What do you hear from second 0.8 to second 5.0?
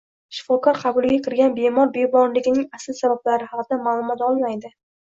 qabuliga kirgan bemor bemorligining asl sabablari haqida ma’lumot olmaydi